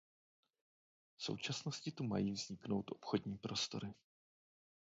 [1.17, 3.93] V současnosti tu mají vzniknout obchodní prostory.